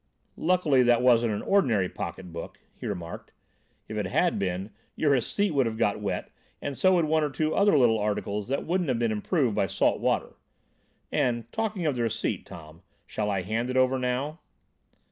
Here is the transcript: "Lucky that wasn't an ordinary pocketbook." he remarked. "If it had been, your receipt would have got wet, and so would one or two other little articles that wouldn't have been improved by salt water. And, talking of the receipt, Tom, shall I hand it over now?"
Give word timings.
"Lucky 0.35 0.81
that 0.81 1.03
wasn't 1.03 1.31
an 1.31 1.43
ordinary 1.43 1.87
pocketbook." 1.87 2.59
he 2.75 2.87
remarked. 2.87 3.31
"If 3.87 3.97
it 3.97 4.07
had 4.07 4.39
been, 4.39 4.71
your 4.95 5.11
receipt 5.11 5.51
would 5.51 5.67
have 5.67 5.77
got 5.77 6.01
wet, 6.01 6.31
and 6.59 6.75
so 6.75 6.95
would 6.95 7.05
one 7.05 7.23
or 7.23 7.29
two 7.29 7.53
other 7.53 7.77
little 7.77 7.99
articles 7.99 8.47
that 8.47 8.65
wouldn't 8.65 8.89
have 8.89 8.97
been 8.97 9.11
improved 9.11 9.53
by 9.53 9.67
salt 9.67 9.99
water. 9.99 10.37
And, 11.11 11.51
talking 11.51 11.85
of 11.85 11.95
the 11.95 12.01
receipt, 12.01 12.47
Tom, 12.47 12.81
shall 13.05 13.29
I 13.29 13.43
hand 13.43 13.69
it 13.69 13.77
over 13.77 13.99
now?" 13.99 14.39